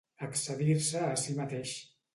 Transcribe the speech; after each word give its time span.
Excedir-se 0.27 1.05
a 1.11 1.13
si 1.27 1.39
mateix. 1.43 1.79